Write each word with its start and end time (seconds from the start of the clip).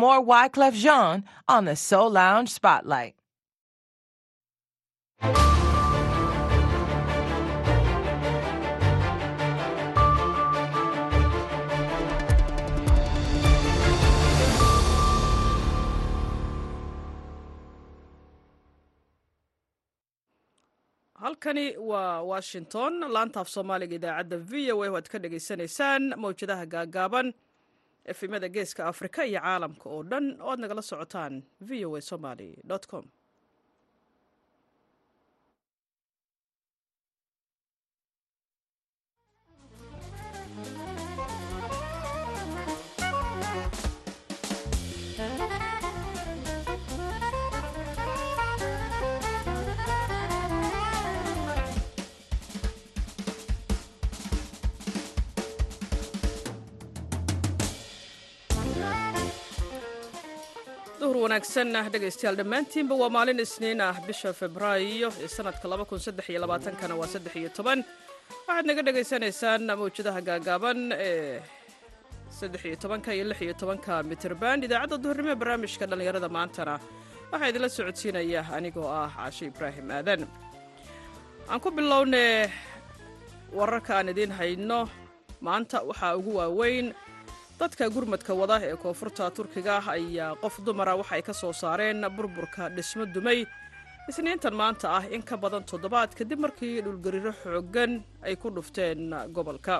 More 0.00 0.20
Wyclef 0.24 0.74
Jean 0.74 1.24
on 1.46 1.66
the 1.66 1.76
Soul 1.76 2.10
Lounge 2.12 2.48
Spotlight. 2.48 3.14
halkani 21.22 21.64
waa 21.90 22.22
washington 22.32 22.92
laantaaf 23.14 23.48
soomaaliga 23.54 23.94
idaacadda 24.00 24.36
v 24.50 24.72
o 24.74 24.84
a 24.84 24.88
waad 24.94 25.08
ka 25.12 25.18
dhagaysanaysaan 25.24 26.02
mawjadaha 26.22 26.64
gaagaaban 26.74 27.26
efimada 28.04 28.48
geeska 28.48 28.86
afrika 28.86 29.24
iyo 29.26 29.40
caalamka 29.40 29.86
oo 29.90 30.02
dhan 30.02 30.40
oo 30.42 30.50
aad 30.50 30.60
nagala 30.60 30.82
socotaan 30.82 31.42
v 31.60 31.84
o 31.86 31.96
a 31.96 32.00
somaly 32.00 32.50
com 32.90 33.04
duhur 61.10 61.22
wanaagsan 61.26 61.68
dhegaystayaal 61.92 62.36
dhammaantiinba 62.40 62.94
waa 63.02 63.10
maalin 63.16 63.38
isniin 63.44 63.80
ah 63.86 63.94
bisha 64.08 64.30
febraayo 64.40 65.08
ee 65.24 65.28
sanadka 65.36 65.66
kana 66.80 66.94
waa 67.00 67.08
waxaad 68.46 68.64
naga 68.70 68.82
dhegaysanaysaan 68.88 69.62
mawjadaha 69.80 70.20
gaagaaban 70.28 70.78
ee 71.08 71.42
iyo 73.46 73.54
ka 73.86 73.94
mitrban 74.10 74.62
idaacadda 74.66 74.96
duhurnimo 75.04 75.30
ee 75.34 75.38
barnaamijka 75.42 75.84
dhallinyarada 75.90 76.28
maantana 76.36 76.74
waxaa 77.32 77.48
idinla 77.50 77.68
socodsiinaya 77.78 78.42
anigoo 78.56 78.86
ah 79.00 79.08
caashe 79.16 79.44
ibraahim 79.50 79.86
aadan. 79.98 80.22
Aan 81.50 81.60
ku 81.64 81.68
bilownay 81.78 82.46
wararka 83.58 83.92
aan 83.98 84.08
idiin 84.14 84.32
hayno 84.38 84.80
maanta 85.46 85.78
waxaa 85.90 86.12
ugu 86.20 86.32
waaweyn 86.40 86.86
dadka 87.60 87.84
gurmadka 87.94 88.32
wada 88.40 88.56
ee 88.68 88.76
koonfurta 88.82 89.24
turkiga 89.36 89.76
ayaa 89.96 90.34
qof 90.42 90.54
dumara 90.66 90.92
waxay 91.00 91.22
ka 91.28 91.32
soo 91.40 91.52
saareen 91.62 92.00
burburka 92.16 92.62
dhismo 92.76 93.04
dumay. 93.14 93.40
Isniintan 94.10 94.54
maanta 94.60 94.86
ah 94.98 95.04
in 95.14 95.22
ka 95.28 95.36
badan 95.42 95.64
toddobaad 95.70 96.10
kadib 96.18 96.38
markii 96.44 96.80
dhulgariiro 96.84 97.32
xooggan 97.42 97.92
ay 98.26 98.34
ku 98.42 98.48
dhufteen 98.56 99.00
gobolka. 99.36 99.76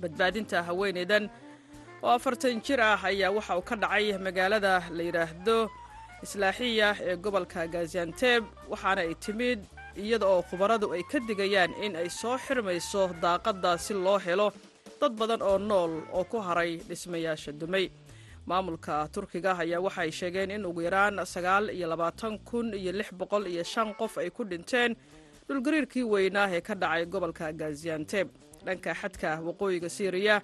Badbaadinta 0.00 0.58
haweeneydan 0.68 1.24
oo 2.02 2.10
afartan 2.16 2.56
jir 2.66 2.80
ah 2.80 3.00
ayaa 3.10 3.30
waxa 3.36 3.52
uu 3.58 3.64
ka 3.70 3.76
dhacay 3.82 4.06
magaalada 4.26 4.74
la 4.96 5.02
yidhaahdo 5.08 5.58
islaaxiya 6.24 6.88
ee 7.08 7.16
gobolka 7.24 7.60
gazianteb 7.74 8.42
waxaana 8.72 9.00
ay 9.06 9.14
timid 9.24 9.60
iyada 10.02 10.26
oo 10.34 10.42
khubaradu 10.48 10.86
ay 10.96 11.02
ka 11.10 11.18
digayaan 11.28 11.72
in 11.84 11.92
ay 12.00 12.08
soo 12.20 12.36
xirmayso 12.46 13.02
daaqadda 13.22 13.70
si 13.84 13.92
loo 14.04 14.18
helo 14.26 14.48
dad 15.02 15.12
badan 15.20 15.42
oo 15.42 15.58
nool 15.58 15.92
oo 16.14 16.24
ku 16.24 16.38
haray 16.46 16.76
dhismayaasha 16.88 17.52
dumay. 17.60 17.90
Maamulka 18.46 19.08
turkiga 19.14 19.58
ayaa 19.58 19.80
waxay 19.86 20.10
sheegeen 20.10 20.50
in 20.50 20.64
ugu 20.66 20.80
yaraan 20.86 21.18
sagaal 21.26 21.70
iyo 21.70 21.86
labaatan 21.92 22.38
kun 22.48 22.74
iyo 22.74 22.92
lix 22.92 23.10
boqol 23.14 23.46
iyo 23.46 23.62
shan 23.64 23.94
qof 23.94 24.18
ay 24.18 24.30
ku 24.30 24.44
dhinteen 24.44 24.96
dhulgariirkii 25.48 26.02
weynaa 26.12 26.48
ee 26.56 26.60
ka 26.60 26.74
dhacay 26.74 27.06
gobolka 27.06 27.52
gazianteb 27.52 28.28
dhanka 28.66 28.94
xadka 29.00 29.30
waqooyiga 29.46 29.88
siiriya 29.96 30.42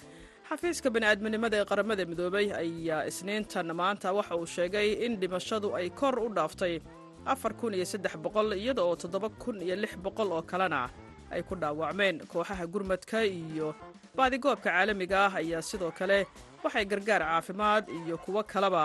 xafiiska 0.48 0.90
bani'aadminimada 0.94 1.56
ee 1.58 1.64
qaramada 1.70 2.06
midoobay 2.06 2.46
ayaa 2.62 3.06
isniintan 3.10 3.66
maanta 3.80 4.12
waxa 4.18 4.34
uu 4.38 4.46
sheegay 4.46 4.88
in 5.06 5.18
dhimashadu 5.20 5.74
ay 5.78 5.90
kor 5.90 6.18
u 6.22 6.28
dhaaftay 6.38 6.78
afar 7.26 7.52
kun 7.60 7.74
iyo 7.74 7.84
saddex 7.92 8.14
boqol 8.26 8.54
iyada 8.54 8.82
oo 8.86 8.94
toddoba 8.96 9.28
kun 9.42 9.58
iyo 9.62 9.74
lix 9.76 9.98
boqol 10.06 10.30
oo 10.32 10.42
kalena 10.42 10.86
ay 11.34 11.42
ku 11.42 11.54
dhaawacmeen 11.58 12.22
kooxaha 12.30 12.66
gurmadka 12.66 13.24
iyo 13.26 13.74
baadigoobka 14.18 14.70
caalamiga 14.70 15.18
ah 15.26 15.32
ayaa 15.40 15.62
sidoo 15.70 15.92
kale 15.98 16.18
waxay 16.64 16.84
gargaar 16.92 17.22
caafimaad 17.28 17.84
iyo 17.98 18.16
kuwo 18.24 18.42
kaleba 18.52 18.84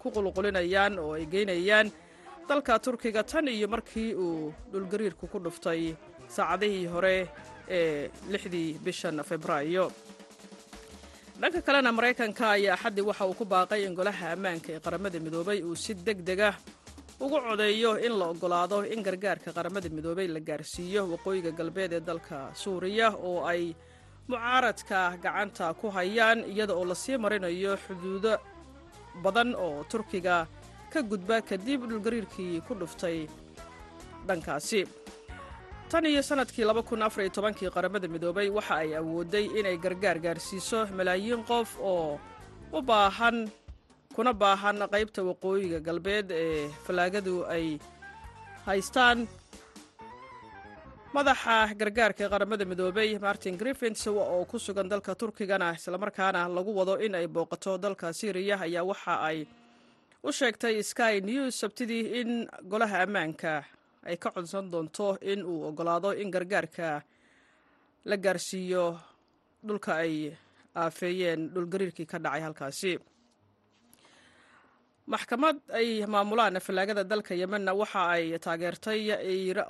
ku 0.00 0.08
qulqulinayaan 0.14 0.94
oo 1.02 1.12
ay 1.18 1.24
geynayaan. 1.32 1.88
Dalka 2.48 2.78
turkiga 2.84 3.22
tan 3.30 3.46
iyo 3.48 3.68
markii 3.68 4.14
uu 4.24 4.52
dhulgariirku 4.72 5.26
ku 5.32 5.38
dhuftay 5.44 5.82
saacadihii 6.36 6.86
hore 6.92 7.16
ee 7.68 8.10
lixdii 8.32 8.78
bishan 8.84 9.20
febraayo. 9.28 9.86
Dhanka 11.40 11.60
kalena 11.66 11.92
maraykanka 11.92 12.44
ayaa 12.56 12.74
axaddii 12.76 13.04
waxa 13.10 13.24
uu 13.28 13.34
ku 13.40 13.44
baaqay 13.44 13.84
in 13.86 13.94
golaha 13.98 14.32
ammaanka 14.34 14.68
ee 14.76 14.80
qaramada 14.86 15.18
midoobay 15.26 15.58
uu 15.62 15.76
si 15.84 15.92
deg 15.94 16.18
deg 16.28 16.40
ah 16.50 16.56
ugu 17.20 17.36
codeeyo 17.46 17.92
in 18.06 18.12
la 18.20 18.26
oggolaado 18.32 18.78
in 18.94 19.00
gargaarka 19.06 19.52
qaramada 19.56 19.88
midoobay 19.96 20.26
la 20.28 20.40
gaarsiiyo 20.40 21.02
waqooyiga 21.12 21.50
galbeed 21.60 21.92
ee 21.92 22.00
dalka 22.00 22.38
suuriya 22.62 23.08
oo 23.28 23.44
ay 23.52 23.62
mucaaradka 24.28 25.16
gacanta 25.22 25.74
ku 25.74 25.90
hayaan 25.90 26.44
iyada 26.44 26.74
oo 26.74 26.84
la 26.84 26.94
sii 26.94 27.16
marinayo 27.18 27.76
xuduudo 27.84 28.38
badan 29.22 29.54
oo 29.54 29.84
turkiga 29.90 30.46
ka 30.92 31.02
gudba 31.02 31.40
kadib 31.42 31.86
dhulgariirkii 31.88 32.60
ku 32.66 32.74
dhuftay 32.74 33.26
dhankaasi. 34.26 34.86
Tan 35.90 36.06
iyo 36.06 36.22
sannadkii 36.22 36.64
kii 37.54 37.70
qaramada 37.74 38.06
midoobay 38.08 38.48
waxa 38.50 38.74
ay 38.82 38.94
awooday 38.94 39.46
inay 39.58 39.76
gargaar 39.78 40.18
gaarsiiso 40.18 40.86
malaayiin 40.96 41.42
qof 41.44 41.78
oo 41.80 42.18
u 42.72 42.78
baahan 42.82 43.50
kuna 44.14 44.32
baahan 44.32 44.78
qaybta 44.92 45.22
waqooyiga 45.26 45.80
galbeed 45.80 46.30
ee 46.30 46.68
fallaagadu 46.86 47.42
ay 47.54 47.78
haystaan 48.66 49.26
madaxa 51.14 51.56
gargaarka 51.80 52.28
qaramada 52.32 52.64
midoobay 52.70 53.10
martin 53.18 53.56
griffins 53.60 54.06
oo 54.06 54.44
ku 54.50 54.58
sugan 54.58 54.88
dalka 54.88 55.14
turkigana 55.14 55.74
islamarkaana 55.74 56.46
lagu 56.56 56.70
wado 56.78 56.94
in 57.04 57.14
ay 57.14 57.26
booqato 57.26 57.78
dalka 57.78 58.12
syriya 58.12 58.56
ayaa 58.66 58.84
waxa 58.90 59.14
ay 59.28 59.38
u 60.22 60.30
sheegtay 60.38 60.76
sky 60.82 61.14
news 61.20 61.54
sabtidii 61.60 62.04
in 62.20 62.30
golaha 62.70 63.02
ammaanka 63.06 63.64
ay 64.06 64.16
ka 64.22 64.30
codsan 64.30 64.70
doonto 64.70 65.18
in 65.32 65.42
uu 65.42 65.66
oggolaado 65.68 66.10
in 66.22 66.30
gargaarka 66.30 67.02
la 68.04 68.16
gaarsiiyo 68.16 68.84
dhulka 69.66 69.92
ay 70.04 70.14
aafeeyeen 70.82 71.50
dhulgariirkii 71.54 72.06
ka 72.06 72.18
dhacay 72.18 72.42
halkaasi 72.46 72.92
maxkamad 75.12 75.56
ay 75.78 75.88
maamulaan 76.12 76.56
fallaagada 76.66 77.04
dalka 77.10 77.34
yemenna. 77.40 77.72
Waxa 77.80 78.02
ay 78.14 78.24
taageertay 78.44 79.00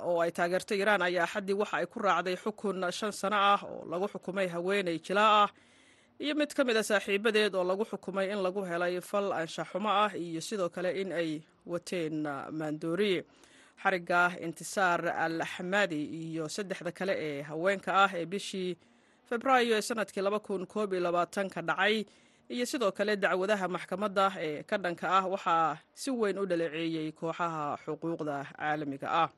oo 0.07 0.19
ay 0.23 0.31
taageertay 0.37 0.77
iiraan 0.79 1.01
ayaa 1.07 1.25
axaddii 1.27 1.57
waxa 1.61 1.77
ay 1.81 1.85
ku 1.91 1.97
raacday 1.99 2.35
xukun 2.43 2.77
shan 2.97 3.11
sano 3.11 3.37
ah 3.53 3.61
oo 3.65 3.85
lagu 3.91 4.05
xukumay 4.13 4.47
haweeney 4.53 4.97
jilaa 5.05 5.43
ah. 5.43 5.49
Iyo 6.21 6.35
mid 6.35 6.53
ka 6.53 6.61
mid 6.63 6.77
a 6.77 6.83
saaxiibadeed 6.83 7.55
oo 7.55 7.63
lagu 7.63 7.83
xukumay 7.91 8.29
in 8.33 8.39
lagu 8.45 8.61
helay 8.69 9.01
fal 9.01 9.31
anshaxumo 9.33 9.89
ah 9.89 10.11
iyo 10.13 10.41
sidoo 10.41 10.69
kale 10.69 10.91
in 11.01 11.11
ay 11.11 11.41
wateen 11.65 12.21
maandoori. 12.59 13.23
Xarigga 13.81 14.37
intisaar 14.45 15.01
al 15.25 15.41
xamaadi 15.53 16.01
iyo 16.21 16.45
saddexda 16.55 16.91
kale 16.91 17.13
ee 17.17 17.41
haweenka 17.49 17.91
ah 18.05 18.11
ee 18.13 18.25
bishii 18.25 18.77
febraayo 19.29 19.73
ee 19.77 19.81
sannadkii 19.81 20.21
ka 21.53 21.61
dhacay 21.69 22.05
iyo 22.55 22.65
sidoo 22.71 22.91
kale 22.97 23.13
dacwadaha 23.23 23.65
maxkamadda 23.75 24.25
ee 24.47 24.63
ka 24.69 24.75
dhanka 24.83 25.05
ah 25.17 25.25
waxaa 25.33 25.77
si 26.01 26.09
weyn 26.19 26.37
u 26.41 26.45
dhaleeceeyey 26.51 27.07
kooxaha 27.19 27.63
xuquuqda 27.83 28.35
caalamiga 28.57 29.07
ah. 29.23 29.29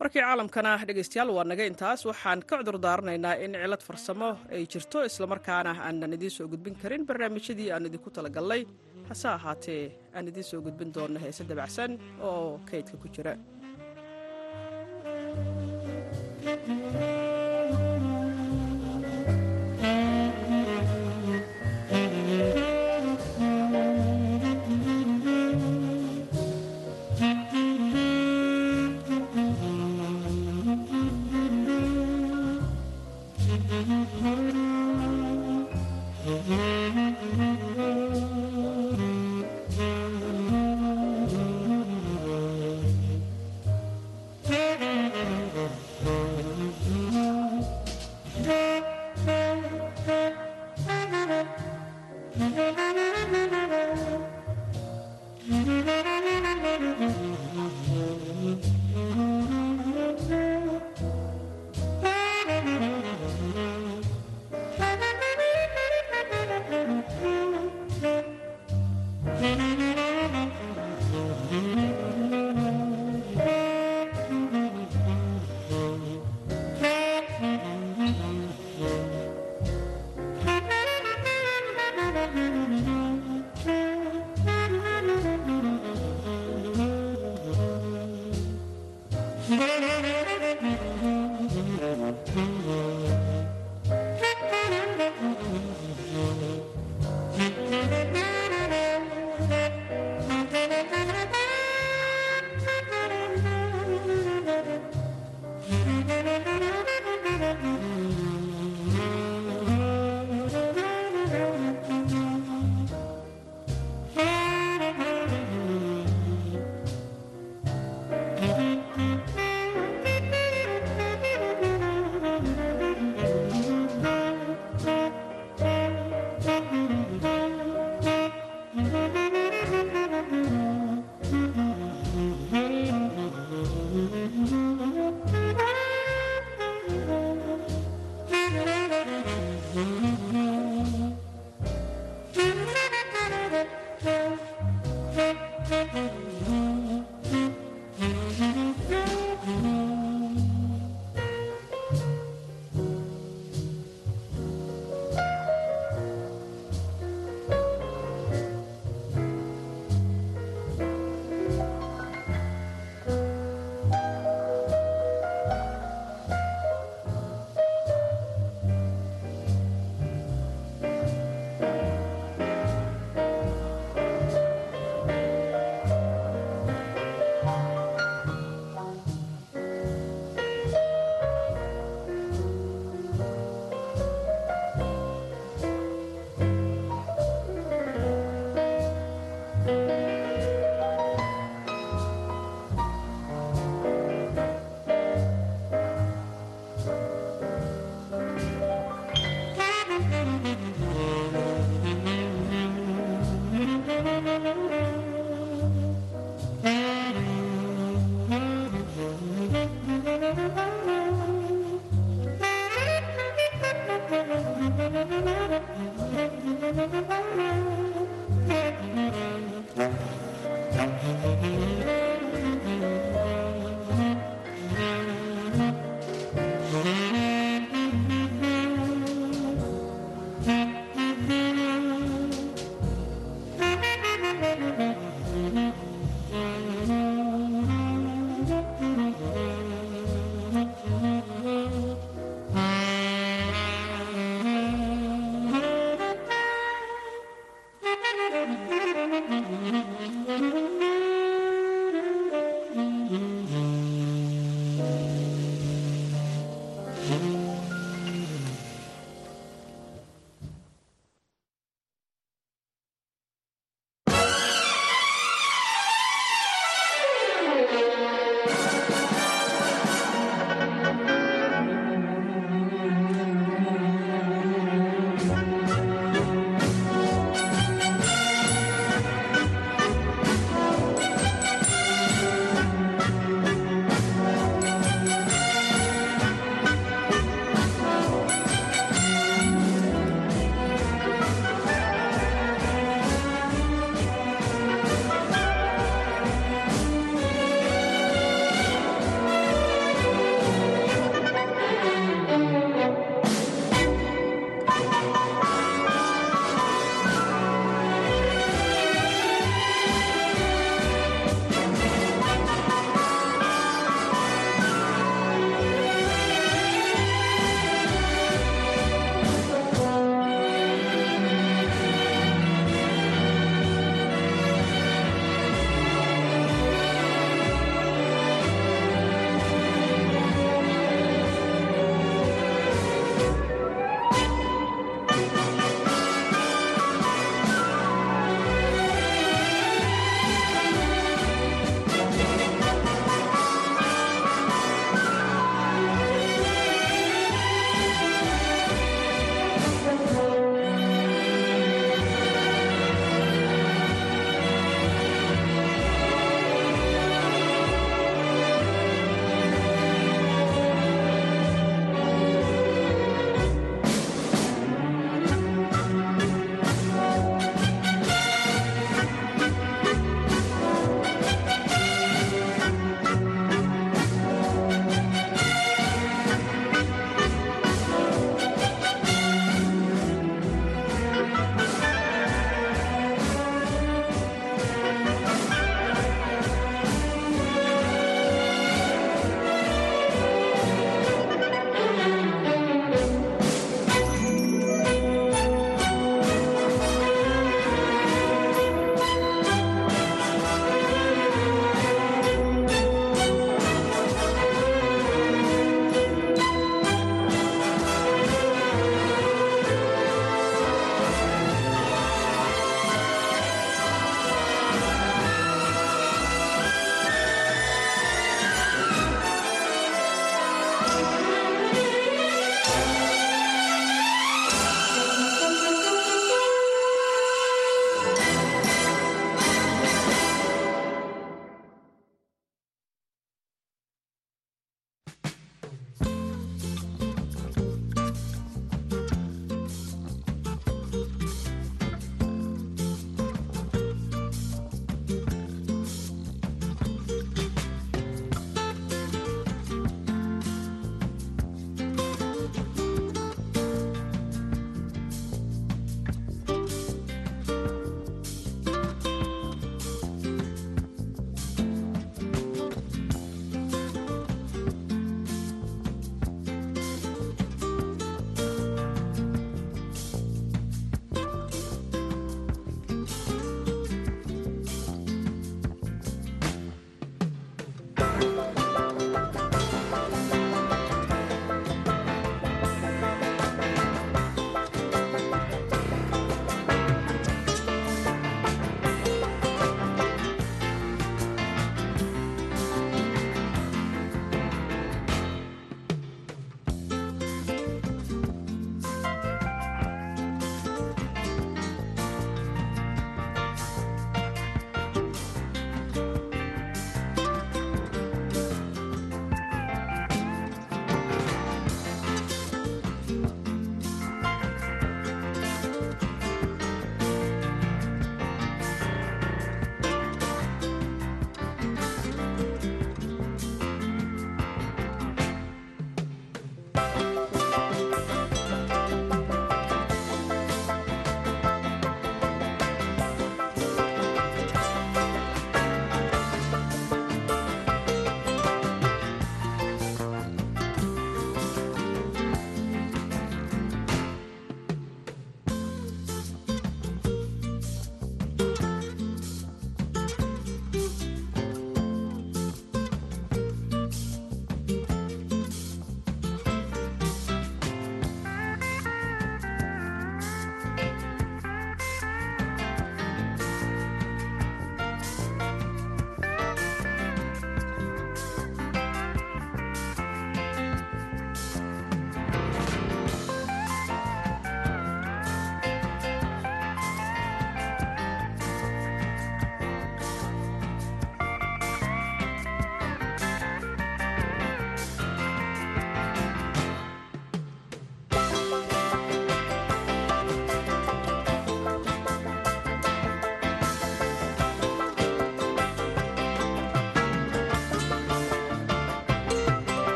Markii 0.00 0.22
caalamkana 0.24 0.70
dhegaystayaal 0.88 1.30
waa 1.36 1.44
naga 1.50 1.64
intaas 1.70 2.00
waxaan 2.10 2.40
ka 2.48 2.54
cudur 2.58 2.76
daaranaynaa 2.86 3.34
in 3.44 3.52
cilad 3.62 3.82
farsamo 3.88 4.30
ay 4.54 4.62
jirto 4.72 4.98
islamarkaana 5.10 5.72
aanan 5.86 6.14
idiin 6.16 6.34
soo 6.36 6.46
gudbin 6.52 6.74
karin. 6.82 7.02
Barnaamijyadii 7.08 7.68
aan 7.74 7.86
idinku 7.88 8.08
talagalnay 8.16 8.62
hase 9.08 9.28
ahaatee 9.36 9.82
aan 10.16 10.28
idiin 10.30 10.48
soo 10.50 10.60
gudbin 10.66 10.90
doonno 10.96 11.18
heese 11.24 11.42
dabacsan 11.50 11.90
oo 12.28 12.60
kaydka 12.70 12.96
ku 13.02 13.08
jira 13.14 13.32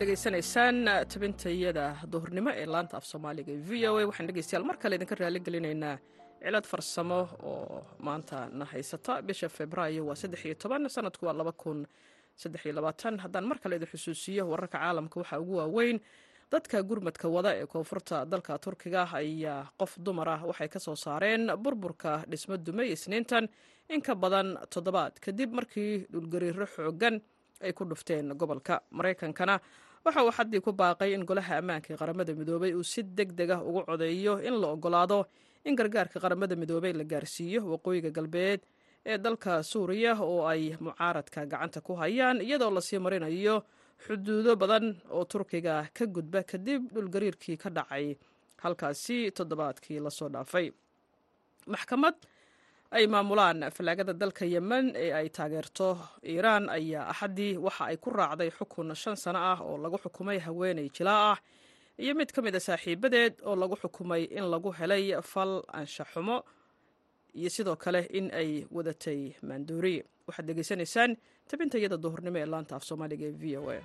waxaad 0.00 0.08
dhegaysanaysaan 0.08 0.84
tabintayada 1.12 1.86
duhurnimo 2.12 2.50
ee 2.50 2.66
laanta 2.66 2.96
af 2.96 3.04
soomaaliga 3.04 3.52
e 3.52 3.56
v 3.68 3.70
o 3.88 3.96
a. 3.98 4.06
Waxaan 4.06 4.26
dhegeystayaal 4.28 4.64
mar 4.64 4.76
kale 4.78 4.94
idinka 4.96 5.14
raali 5.14 5.40
gelinaynaa. 5.40 5.98
Cilad 6.42 6.64
farsamo 6.66 7.28
oo 7.42 7.84
maanta 7.98 8.48
na 8.52 8.64
haysata. 8.64 9.22
Bisha 9.22 9.48
februaayo 9.48 10.06
waa 10.06 10.14
saddex 10.16 10.44
iyo 10.44 10.54
toban 10.54 10.88
sanadku 10.88 11.26
waa 11.26 11.32
laba 11.32 11.52
kun 11.52 11.86
saddex 12.36 12.64
iyo 12.64 12.74
labaatan. 12.74 13.18
Haddaan 13.18 13.44
mar 13.46 13.58
kale 13.58 13.76
idin 13.76 13.88
xusuusiyo 13.88 14.48
wararka 14.48 14.78
caalamka 14.78 15.20
waxaa 15.20 15.38
ugu 15.40 15.56
waaweyn 15.56 16.00
dadka 16.52 16.82
gurmadka 16.82 17.28
wada 17.28 17.54
ee 17.56 17.66
koonfurta 17.66 18.24
dalka 18.24 18.58
turkiga 18.58 19.04
ayaa 19.12 19.68
qof 19.78 19.98
dumar 19.98 20.28
ah. 20.28 20.40
Waxay 20.46 20.68
ka 20.68 20.78
soo 20.80 20.96
saareen 20.96 21.52
burburka 21.62 22.24
dhismo 22.30 22.56
dumay 22.56 22.92
isniintan 22.92 23.48
in 23.88 24.00
ka 24.00 24.14
badan 24.14 24.56
toddobaad 24.72 25.20
kadib 25.20 25.52
markii 25.52 26.06
dhulgariiro 26.12 26.66
xoogan 26.66 27.20
ay 27.60 27.72
ku 27.72 27.84
dhufteen 27.84 28.32
gobolka. 28.40 28.80
Maraykankana 28.90 29.60
waxa 30.04 30.20
uu 30.24 30.32
xaddii 30.38 30.60
ku 30.64 30.70
baaqay 30.80 31.10
in 31.16 31.24
golaha 31.28 31.54
ammaanka 31.60 31.96
qaramada 32.00 32.32
midoobay 32.40 32.72
uu 32.78 32.84
si 32.92 33.02
deg 33.02 33.30
deg 33.38 33.50
ah 33.54 33.60
ugu 33.68 33.80
codeeyo 33.88 34.34
in 34.48 34.54
la 34.60 34.66
ogolaado 34.74 35.18
in 35.64 35.74
gargaarka 35.78 36.18
qaramada 36.24 36.54
midoobey 36.56 36.92
la 36.92 37.04
gaarsiiyo 37.04 37.60
waqooyiga 37.72 38.10
galbeed 38.16 38.60
ee 39.10 39.18
dalka 39.24 39.62
suuriya 39.62 40.12
oo 40.20 40.40
ay 40.52 40.62
mucaaradka 40.86 41.40
gacanta 41.50 41.80
ku 41.86 41.92
hayaan 42.00 42.40
iyadoo 42.46 42.70
la 42.76 42.80
sii 42.80 42.98
marinayo 43.04 43.56
xuduudo 44.04 44.56
badan 44.62 44.86
oo 45.16 45.24
turkiga 45.32 45.74
ka 45.96 46.04
gudba 46.14 46.40
kadib 46.50 46.80
dhulgariirkii 46.94 47.56
ka 47.62 47.68
dhacay. 47.76 48.16
Halkaasi 48.62 49.32
toddobaadkii 49.36 50.00
la 50.04 50.10
soo 50.10 50.28
dhaafay. 50.28 50.66
Maxkamad 51.72 52.14
ay 52.96 53.04
maamulaan 53.12 53.60
fallaagada 53.76 54.12
dalka 54.22 54.44
yemen 54.54 54.86
ee 55.04 55.10
ay 55.18 55.28
taageerto 55.36 55.88
iiraan 56.32 56.64
ayaa 56.76 57.04
axaddii 57.12 57.52
waxa 57.66 57.84
ay 57.90 57.96
ku 57.96 58.10
raacday 58.10 58.50
xukun 58.58 58.94
shan 59.02 59.16
sano 59.16 59.38
ah 59.52 59.58
oo 59.68 59.76
lagu 59.84 59.96
xukumay 60.04 60.38
haweeney 60.46 60.88
jilaa 60.96 61.22
ah 61.32 61.38
iyo 62.02 62.12
mid 62.18 62.30
ka 62.34 62.42
mid 62.42 62.54
a 62.56 62.60
saaxiibadeed 62.60 63.34
oo 63.48 63.54
lagu 63.62 63.76
xukumay 63.82 64.22
in 64.38 64.44
lagu 64.52 64.70
helay 64.78 65.04
fal 65.32 65.62
anshaxumo 65.78 66.36
iyo 67.38 67.50
sidoo 67.56 67.76
kale 67.76 68.00
in 68.18 68.26
ay 68.40 68.50
wadatay 68.76 69.20
maanduuri 69.48 69.94
waxaad 70.26 70.46
degeysanaysaan 70.50 71.10
tabintayada 71.50 71.96
duhurnimo 72.04 72.38
ee 72.42 72.46
laanta 72.52 72.74
af 72.76 72.84
soomaaliga 72.88 73.26
ee 73.30 73.36
v 73.42 73.44
o 73.62 73.70
a 73.70 73.78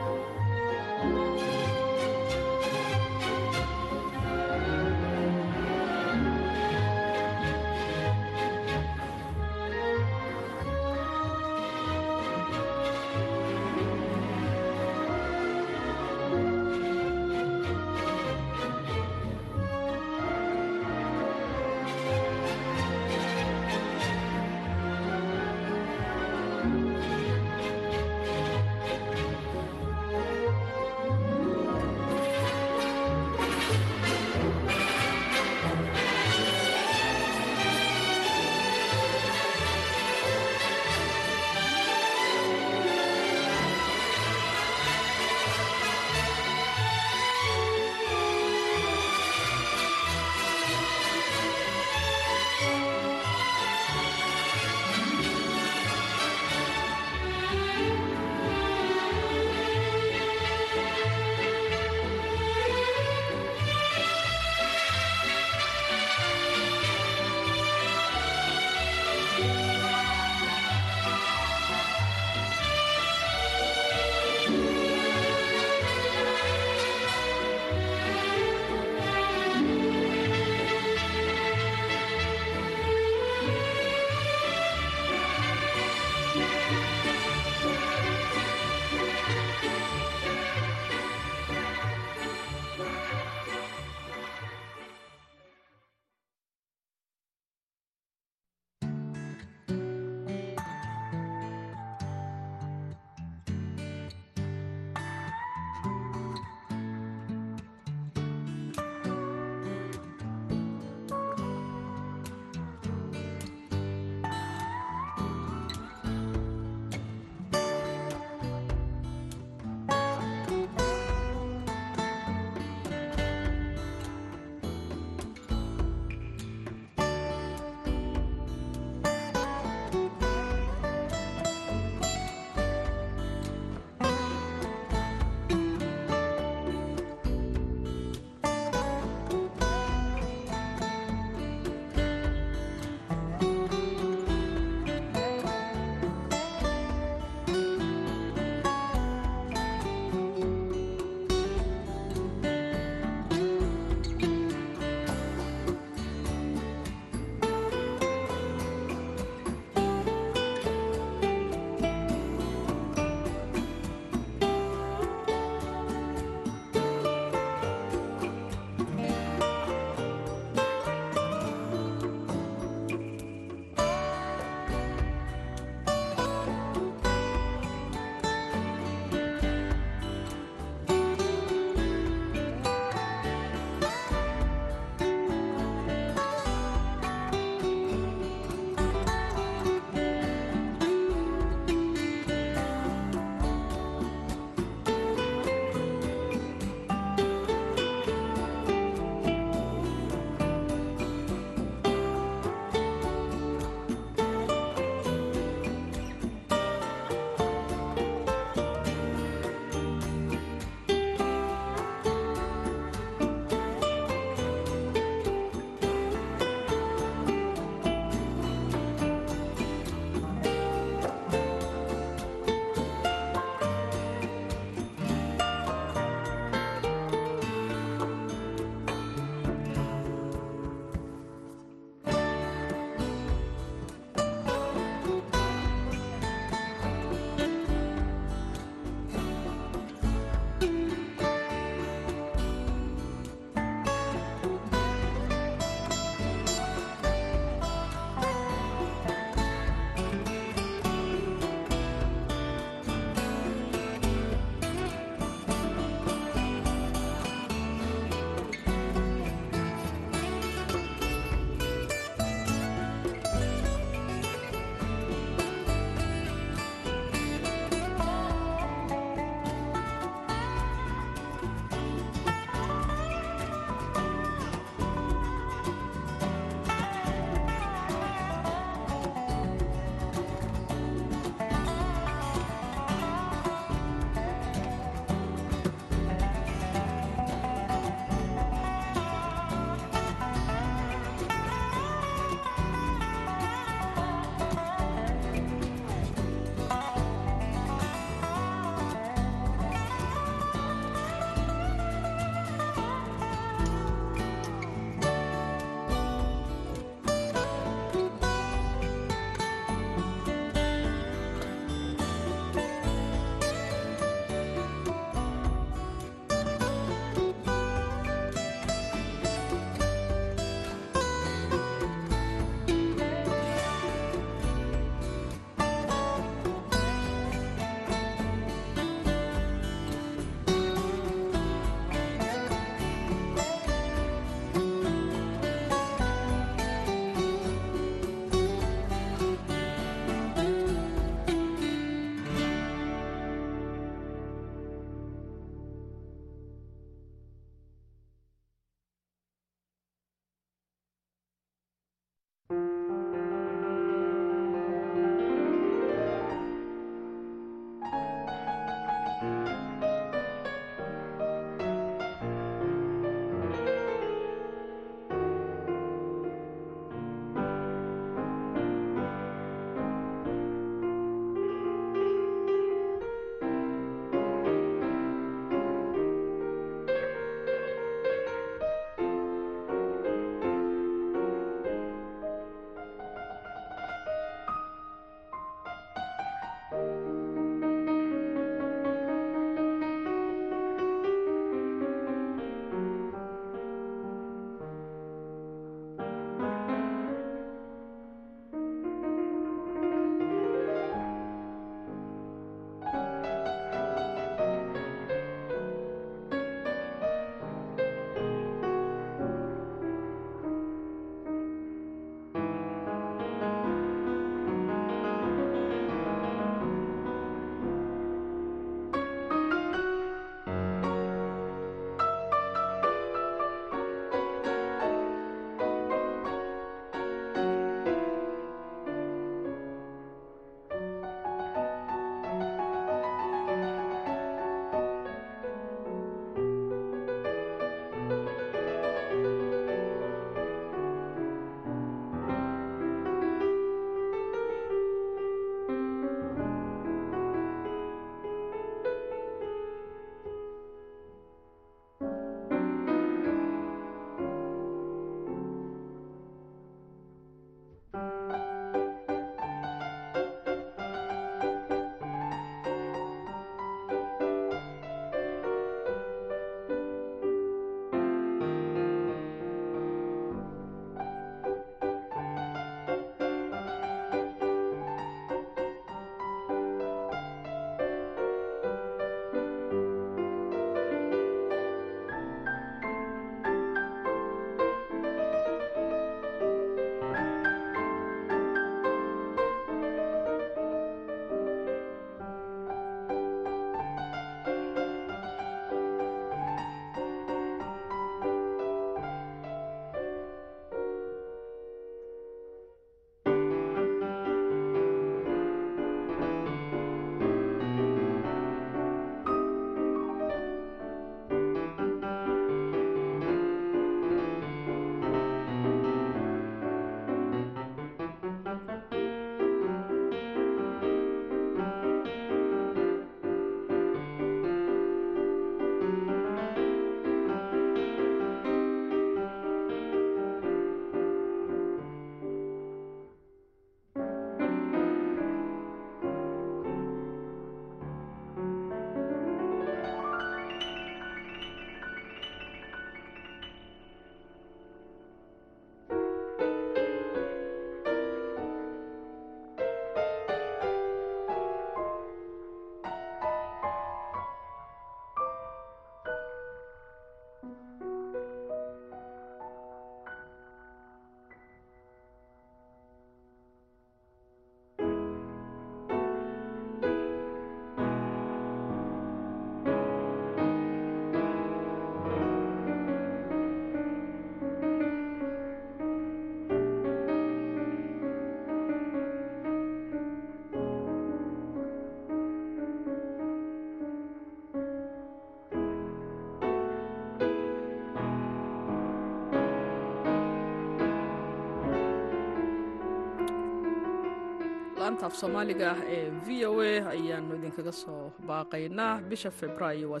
laanta 594.92 595.06
af 595.06 595.14
soomaaliga 595.20 595.70
ah 595.72 595.80
ee 595.96 596.10
v 596.26 596.28
o 596.48 596.60
a 596.60 596.72
ayaanu 596.94 597.34
idinkaga 597.38 597.72
soo 597.72 598.12
baaqaynaa. 598.28 599.00
Bisha 599.10 599.30
februaayo 599.30 599.86
waa 599.92 600.00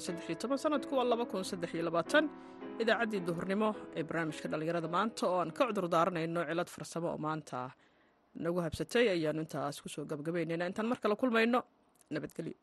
sanadku 0.64 0.92
waa 0.96 2.22
idaacaddii 2.82 3.20
duhurnimo 3.28 3.68
ee 3.98 4.02
barnaamijka 4.08 4.46
dhallinyarada 4.52 4.88
maanta 4.96 5.22
oo 5.30 5.38
aan 5.42 5.52
ka 5.58 5.62
cudur 5.68 5.86
daaranayno 5.94 6.40
cilad 6.50 6.68
farsamo 6.74 7.08
oo 7.12 7.18
maanta 7.26 7.70
nagu 8.44 8.58
habsatay 8.66 9.04
ayaanu 9.14 9.40
intaas 9.44 9.76
ku 9.82 9.88
soo 9.94 10.04
gabagabaynayna 10.10 10.64
intaan 10.70 10.88
mar 10.90 10.98
kale 11.02 11.14
kulmayno 11.22 11.60
nabadgelyo 12.14 12.56